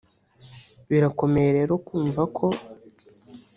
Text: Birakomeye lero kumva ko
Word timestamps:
Birakomeye 0.89 1.49
lero 1.57 1.73
kumva 1.85 2.21
ko 2.37 2.47